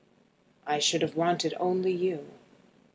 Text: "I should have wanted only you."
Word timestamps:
"I 0.65 0.79
should 0.79 1.03
have 1.03 1.15
wanted 1.15 1.53
only 1.59 1.91
you." 1.91 2.25